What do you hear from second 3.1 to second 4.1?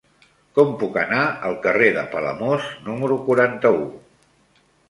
quaranta-u?